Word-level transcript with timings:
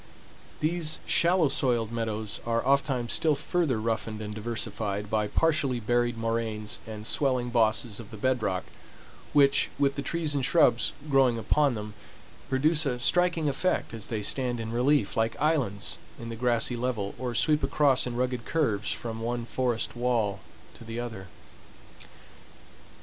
These 0.61 0.99
shallow 1.05 1.47
soiled 1.47 1.91
meadows 1.91 2.39
are 2.43 2.65
oftentimes 2.65 3.13
still 3.13 3.35
further 3.35 3.79
roughened 3.79 4.19
and 4.19 4.33
diversified 4.33 5.11
by 5.11 5.27
partially 5.27 5.79
buried 5.79 6.17
moraines 6.17 6.79
and 6.87 7.05
swelling 7.05 7.51
bosses 7.51 7.99
of 7.99 8.09
the 8.09 8.17
bed 8.17 8.41
rock, 8.41 8.63
which, 9.31 9.69
with 9.77 9.93
the 9.93 10.01
trees 10.01 10.33
and 10.33 10.43
shrubs 10.43 10.93
growing 11.07 11.37
upon 11.37 11.75
them, 11.75 11.93
produce 12.49 12.87
a 12.87 12.97
striking 12.99 13.47
effect 13.47 13.93
as 13.93 14.07
they 14.07 14.23
stand 14.23 14.59
in 14.59 14.71
relief 14.71 15.15
like 15.15 15.39
islands 15.39 15.99
in 16.19 16.29
the 16.29 16.35
grassy 16.35 16.75
level, 16.75 17.13
or 17.19 17.35
sweep 17.35 17.61
across 17.61 18.07
in 18.07 18.15
rugged 18.15 18.43
curves 18.43 18.91
from 18.91 19.21
one 19.21 19.45
forest 19.45 19.95
wall 19.95 20.39
to 20.73 20.83
the 20.83 20.99
other. 20.99 21.27